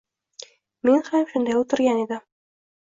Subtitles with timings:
[0.89, 2.27] Men ham shunday o’tirgan edim.